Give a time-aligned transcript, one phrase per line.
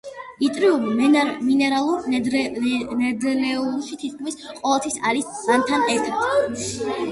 [0.45, 0.95] იტრიუმი
[1.49, 6.69] მინერალურ ნედლეულში თითქმის ყოველთვის არის ლანთანთან ერთად.